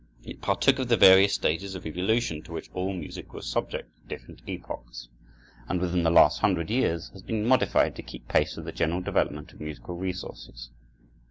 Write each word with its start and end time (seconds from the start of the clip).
It 0.23 0.41
partook 0.41 0.79
of 0.79 0.87
the 0.87 0.97
various 0.97 1.35
stages 1.35 1.75
of 1.75 1.85
evolution 1.85 2.41
to 2.45 2.51
which 2.51 2.71
all 2.73 2.91
music 2.91 3.33
was 3.33 3.45
subject 3.45 3.87
at 4.01 4.09
different 4.09 4.41
epochs, 4.47 5.09
and 5.69 5.79
within 5.79 6.01
the 6.01 6.09
last 6.09 6.39
hundred 6.39 6.71
years 6.71 7.09
has 7.09 7.21
been 7.21 7.45
modified 7.45 7.95
to 7.97 8.01
keep 8.01 8.27
pace 8.27 8.55
with 8.55 8.65
the 8.65 8.71
general 8.71 9.01
development 9.01 9.53
of 9.53 9.61
musical 9.61 9.95
resources. 9.95 10.71